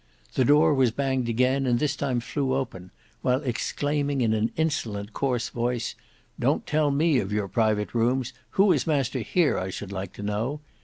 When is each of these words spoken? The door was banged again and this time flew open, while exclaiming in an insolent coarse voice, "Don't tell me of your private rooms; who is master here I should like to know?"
The 0.33 0.45
door 0.45 0.73
was 0.73 0.89
banged 0.89 1.29
again 1.29 1.67
and 1.67 1.77
this 1.77 1.95
time 1.95 2.21
flew 2.21 2.55
open, 2.55 2.89
while 3.21 3.43
exclaiming 3.43 4.21
in 4.21 4.33
an 4.33 4.49
insolent 4.55 5.13
coarse 5.13 5.49
voice, 5.49 5.93
"Don't 6.39 6.65
tell 6.65 6.89
me 6.89 7.19
of 7.19 7.31
your 7.31 7.47
private 7.47 7.93
rooms; 7.93 8.33
who 8.57 8.71
is 8.71 8.87
master 8.87 9.19
here 9.19 9.59
I 9.59 9.69
should 9.69 9.91
like 9.91 10.13
to 10.13 10.23
know?" 10.23 10.59